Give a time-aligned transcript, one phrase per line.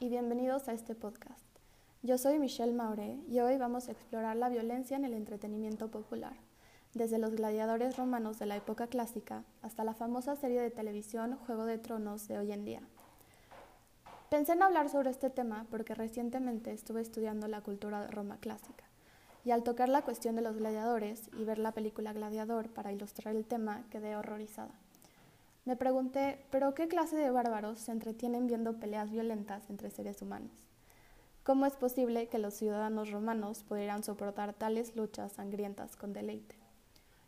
[0.00, 1.44] Y bienvenidos a este podcast.
[2.02, 6.34] Yo soy Michelle Maure y hoy vamos a explorar la violencia en el entretenimiento popular,
[6.94, 11.66] desde los gladiadores romanos de la época clásica hasta la famosa serie de televisión Juego
[11.66, 12.82] de Tronos de hoy en día.
[14.30, 18.84] Pensé en hablar sobre este tema porque recientemente estuve estudiando la cultura de Roma clásica
[19.44, 23.34] y al tocar la cuestión de los gladiadores y ver la película Gladiador para ilustrar
[23.36, 24.74] el tema quedé horrorizada.
[25.64, 30.52] Me pregunté, ¿pero qué clase de bárbaros se entretienen viendo peleas violentas entre seres humanos?
[31.42, 36.56] ¿Cómo es posible que los ciudadanos romanos pudieran soportar tales luchas sangrientas con deleite?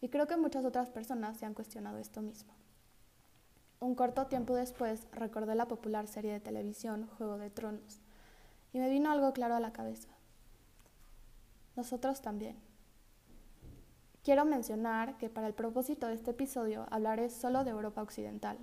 [0.00, 2.52] Y creo que muchas otras personas se han cuestionado esto mismo.
[3.80, 8.00] Un corto tiempo después recordé la popular serie de televisión Juego de Tronos
[8.72, 10.08] y me vino algo claro a la cabeza.
[11.74, 12.56] Nosotros también.
[14.22, 18.58] Quiero mencionar que para el propósito de este episodio hablaré solo de Europa Occidental.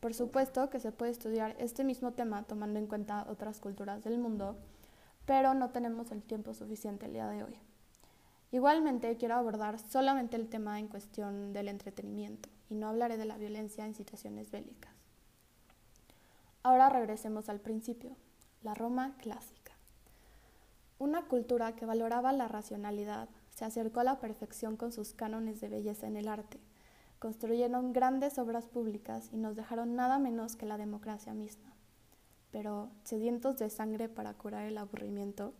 [0.00, 4.18] Por supuesto que se puede estudiar este mismo tema tomando en cuenta otras culturas del
[4.18, 4.56] mundo,
[5.24, 7.58] pero no tenemos el tiempo suficiente el día de hoy.
[8.52, 13.38] Igualmente quiero abordar solamente el tema en cuestión del entretenimiento y no hablaré de la
[13.38, 14.92] violencia en situaciones bélicas.
[16.62, 18.14] Ahora regresemos al principio,
[18.62, 19.72] la Roma clásica.
[20.98, 23.28] Una cultura que valoraba la racionalidad,
[23.58, 26.60] se acercó a la perfección con sus cánones de belleza en el arte.
[27.18, 31.72] Construyeron grandes obras públicas y nos dejaron nada menos que la democracia misma.
[32.52, 35.54] Pero, sedientos de sangre para curar el aburrimiento,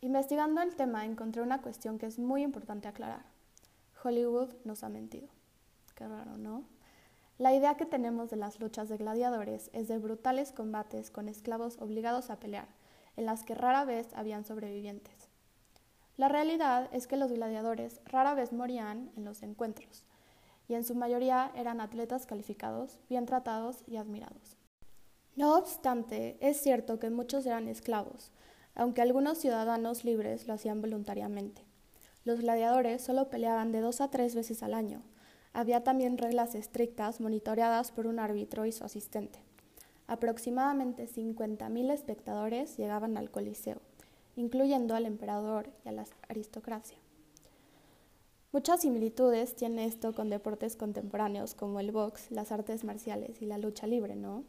[0.00, 3.26] investigando el tema encontré una cuestión que es muy importante aclarar.
[4.02, 5.28] Hollywood nos ha mentido.
[5.94, 6.64] Qué raro, ¿no?
[7.36, 11.76] La idea que tenemos de las luchas de gladiadores es de brutales combates con esclavos
[11.78, 12.68] obligados a pelear,
[13.18, 15.31] en las que rara vez habían sobrevivientes.
[16.18, 20.04] La realidad es que los gladiadores rara vez morían en los encuentros,
[20.68, 24.58] y en su mayoría eran atletas calificados, bien tratados y admirados.
[25.36, 28.30] No obstante, es cierto que muchos eran esclavos,
[28.74, 31.64] aunque algunos ciudadanos libres lo hacían voluntariamente.
[32.24, 35.02] Los gladiadores solo peleaban de dos a tres veces al año.
[35.54, 39.38] Había también reglas estrictas monitoreadas por un árbitro y su asistente.
[40.06, 43.80] Aproximadamente 50.000 espectadores llegaban al Coliseo
[44.36, 46.98] incluyendo al emperador y a la aristocracia.
[48.52, 53.56] Muchas similitudes tiene esto con deportes contemporáneos como el box, las artes marciales y la
[53.56, 54.44] lucha libre, ¿no?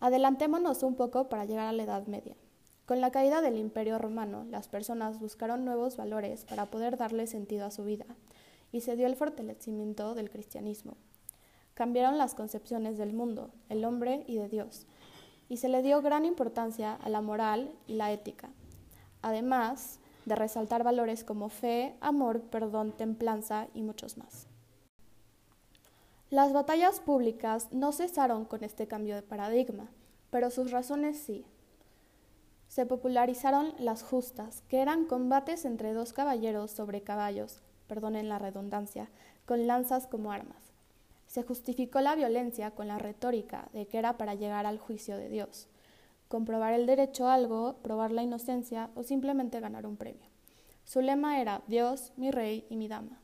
[0.00, 2.36] Adelantémonos un poco para llegar a la Edad Media.
[2.84, 7.64] Con la caída del Imperio Romano, las personas buscaron nuevos valores para poder darle sentido
[7.64, 8.04] a su vida,
[8.70, 10.96] y se dio el fortalecimiento del cristianismo.
[11.74, 14.86] Cambiaron las concepciones del mundo, el hombre y de Dios,
[15.48, 18.50] y se le dio gran importancia a la moral y la ética,
[19.22, 24.48] además de resaltar valores como fe, amor, perdón, templanza y muchos más.
[26.30, 29.88] Las batallas públicas no cesaron con este cambio de paradigma,
[30.30, 31.46] pero sus razones sí.
[32.66, 39.08] Se popularizaron las justas, que eran combates entre dos caballeros sobre caballos, perdonen la redundancia,
[39.46, 40.75] con lanzas como armas.
[41.26, 45.28] Se justificó la violencia con la retórica de que era para llegar al juicio de
[45.28, 45.68] Dios,
[46.28, 50.28] comprobar el derecho a algo, probar la inocencia o simplemente ganar un premio.
[50.84, 53.20] Su lema era Dios, mi rey y mi dama.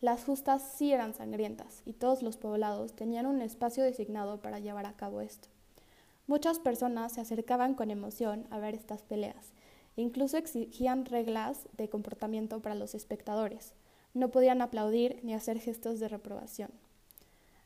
[0.00, 4.86] Las justas sí eran sangrientas y todos los poblados tenían un espacio designado para llevar
[4.86, 5.48] a cabo esto.
[6.26, 9.52] Muchas personas se acercaban con emoción a ver estas peleas
[10.00, 13.74] incluso exigían reglas de comportamiento para los espectadores.
[14.14, 16.70] No podían aplaudir ni hacer gestos de reprobación.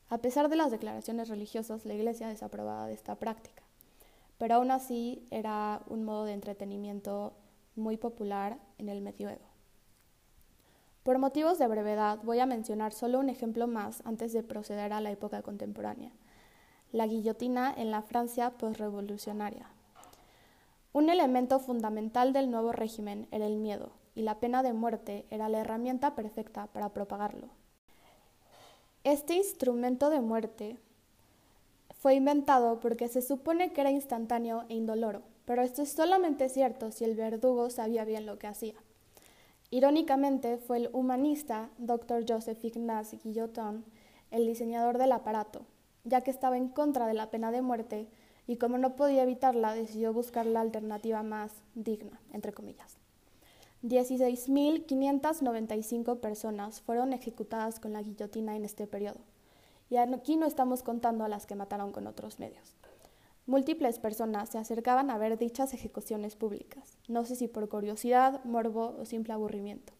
[0.09, 3.63] A pesar de las declaraciones religiosas, la Iglesia desaprobaba de esta práctica,
[4.37, 7.33] pero aún así era un modo de entretenimiento
[7.75, 9.45] muy popular en el medioevo.
[11.01, 15.01] Por motivos de brevedad voy a mencionar solo un ejemplo más antes de proceder a
[15.01, 16.11] la época contemporánea,
[16.91, 19.69] la guillotina en la Francia postrevolucionaria.
[20.93, 25.49] Un elemento fundamental del nuevo régimen era el miedo, y la pena de muerte era
[25.49, 27.49] la herramienta perfecta para propagarlo.
[29.05, 30.79] Este instrumento de muerte
[31.99, 36.91] fue inventado porque se supone que era instantáneo e indoloro, pero esto es solamente cierto
[36.91, 38.73] si el verdugo sabía bien lo que hacía.
[39.69, 42.25] Irónicamente, fue el humanista Dr.
[42.27, 43.85] Joseph Ignace Guillotin
[44.31, 45.67] el diseñador del aparato,
[46.03, 48.07] ya que estaba en contra de la pena de muerte
[48.47, 53.04] y como no podía evitarla, decidió buscar la alternativa más digna, entre comillas.
[53.83, 59.19] 16.595 personas fueron ejecutadas con la guillotina en este periodo.
[59.89, 62.73] Y aquí no estamos contando a las que mataron con otros medios.
[63.47, 68.95] Múltiples personas se acercaban a ver dichas ejecuciones públicas, no sé si por curiosidad, morbo
[68.99, 69.93] o simple aburrimiento.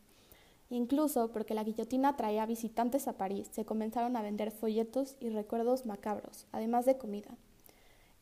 [0.71, 5.85] Incluso porque la guillotina traía visitantes a París, se comenzaron a vender folletos y recuerdos
[5.85, 7.37] macabros, además de comida.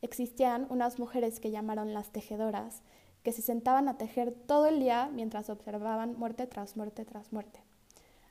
[0.02, 2.82] existían unas mujeres que llamaron las tejedoras,
[3.24, 7.62] que se sentaban a tejer todo el día mientras observaban muerte tras muerte tras muerte.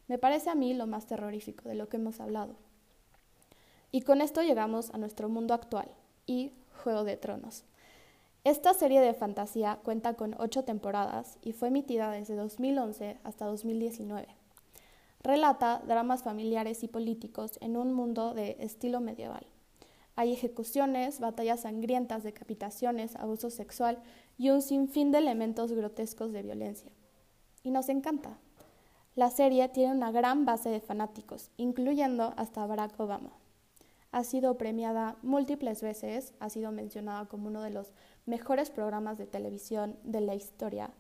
[0.07, 2.55] Me parece a mí lo más terrorífico de lo que hemos hablado.
[3.91, 5.89] Y con esto llegamos a nuestro mundo actual
[6.27, 6.53] y
[6.83, 7.65] Juego de Tronos.
[8.45, 14.27] Esta serie de fantasía cuenta con ocho temporadas y fue emitida desde 2011 hasta 2019.
[15.23, 19.47] Relata dramas familiares y políticos en un mundo de estilo medieval.
[20.15, 24.03] Hay ejecuciones, batallas sangrientas, decapitaciones, abuso sexual
[24.37, 26.93] y un sinfín de elementos grotescos de violencia.
[27.63, 28.39] Y nos encanta.
[29.15, 33.33] La serie tiene una gran base de fanáticos, incluyendo hasta Barack Obama.
[34.11, 37.93] Ha sido premiada múltiples veces, ha sido mencionada como uno de los
[38.27, 40.91] mejores programas de televisión de la historia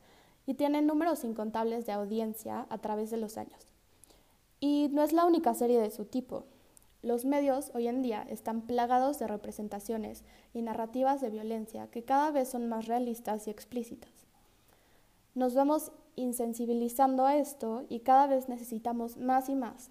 [0.47, 3.67] y tiene números incontables de audiencia a través de los años.
[4.61, 6.45] Y no es la única serie de su tipo.
[7.03, 10.23] Los medios hoy en día están plagados de representaciones
[10.55, 14.13] y narrativas de violencia que cada vez son más realistas y explícitas.
[15.35, 19.91] Nos vamos insensibilizando a esto y cada vez necesitamos más y más,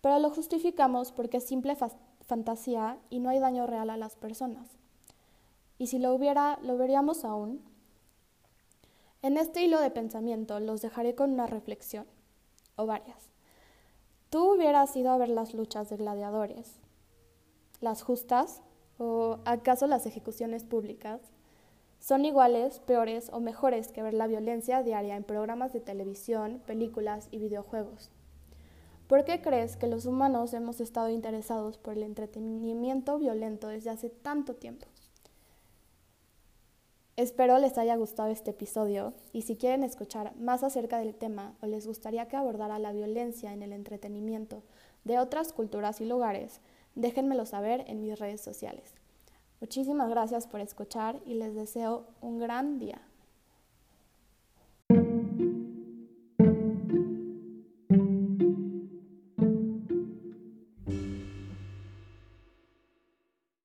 [0.00, 1.76] pero lo justificamos porque es simple
[2.20, 4.68] fantasía y no hay daño real a las personas.
[5.78, 7.60] Y si lo hubiera, lo veríamos aún.
[9.22, 12.06] En este hilo de pensamiento los dejaré con una reflexión,
[12.76, 13.35] o varias.
[14.36, 16.78] ¿Tú hubieras ido a ver las luchas de gladiadores?
[17.80, 18.60] ¿Las justas?
[18.98, 21.22] ¿O acaso las ejecuciones públicas?
[22.00, 27.28] ¿Son iguales, peores o mejores que ver la violencia diaria en programas de televisión, películas
[27.30, 28.10] y videojuegos?
[29.06, 34.10] ¿Por qué crees que los humanos hemos estado interesados por el entretenimiento violento desde hace
[34.10, 34.86] tanto tiempo?
[37.16, 41.66] Espero les haya gustado este episodio y si quieren escuchar más acerca del tema o
[41.66, 44.62] les gustaría que abordara la violencia en el entretenimiento
[45.04, 46.60] de otras culturas y lugares,
[46.94, 48.92] déjenmelo saber en mis redes sociales.
[49.62, 53.00] Muchísimas gracias por escuchar y les deseo un gran día.